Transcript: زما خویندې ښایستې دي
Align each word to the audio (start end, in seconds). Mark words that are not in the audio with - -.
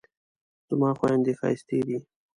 زما 0.69 0.89
خویندې 0.99 1.31
ښایستې 1.39 1.79
دي 1.87 1.97